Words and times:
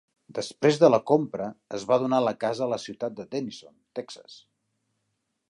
Després 0.35 0.77
de 0.83 0.87
la 0.93 0.99
compra, 1.11 1.49
es 1.79 1.85
va 1.91 1.99
donar 2.05 2.23
la 2.29 2.33
casa 2.45 2.65
a 2.67 2.71
la 2.73 2.81
ciutat 2.87 3.17
de 3.21 3.27
Denison, 3.37 3.77
Texas. 4.01 4.41